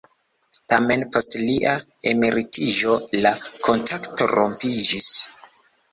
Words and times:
Tamen 0.71 1.03
post 1.15 1.35
lia 1.41 1.75
emeritiĝo 2.13 2.97
la 3.27 3.35
kontakto 3.69 4.29
rompiĝis. 4.37 5.15